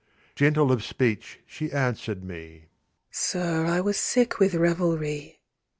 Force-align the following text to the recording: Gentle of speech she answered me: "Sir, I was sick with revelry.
Gentle 0.33 0.71
of 0.71 0.83
speech 0.83 1.41
she 1.45 1.71
answered 1.71 2.23
me: 2.23 2.65
"Sir, 3.11 3.67
I 3.67 3.81
was 3.81 3.97
sick 3.97 4.39
with 4.39 4.55
revelry. 4.55 5.41